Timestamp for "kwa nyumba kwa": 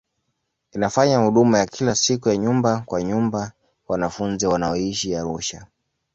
2.85-3.93